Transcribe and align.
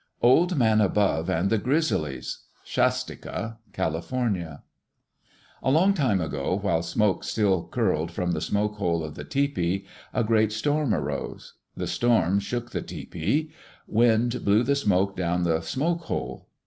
Old 0.23 0.57
Man 0.57 0.81
Above 0.81 1.29
and 1.29 1.51
the 1.51 1.59
Grizzlies 1.59 2.39
Shastika 2.65 3.57
(Cal.) 3.71 4.03
Along 5.61 5.93
time 5.93 6.19
ago, 6.19 6.57
while 6.59 6.81
smoke 6.81 7.23
still 7.23 7.67
curled 7.67 8.09
from 8.11 8.31
the 8.31 8.41
smoke 8.41 8.77
hole 8.77 9.03
of 9.03 9.13
the 9.13 9.23
tepee, 9.23 9.85
a 10.11 10.23
great 10.23 10.51
storm 10.51 10.95
arose. 10.95 11.53
The 11.77 11.85
storm 11.85 12.39
shook 12.39 12.71
the 12.71 12.81
tepee. 12.81 13.51
Wind 13.87 14.43
blew 14.43 14.63
the 14.63 14.75
smoke 14.75 15.15
down 15.15 15.43
the 15.43 15.61
smoke 15.61 16.01
hole. 16.01 16.47